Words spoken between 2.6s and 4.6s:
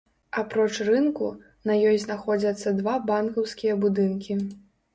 два банкаўскія будынкі.